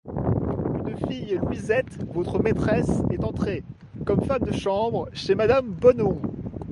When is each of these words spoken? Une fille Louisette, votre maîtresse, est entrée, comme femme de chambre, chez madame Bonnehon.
Une 0.87 0.97
fille 1.11 1.39
Louisette, 1.39 1.99
votre 2.11 2.41
maîtresse, 2.41 2.89
est 3.11 3.23
entrée, 3.23 3.63
comme 4.03 4.21
femme 4.23 4.41
de 4.41 4.51
chambre, 4.51 5.07
chez 5.13 5.35
madame 5.35 5.67
Bonnehon. 5.67 6.19